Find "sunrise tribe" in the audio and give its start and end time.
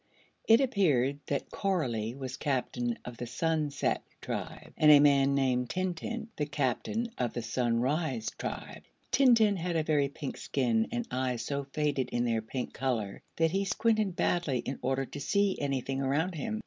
7.43-8.81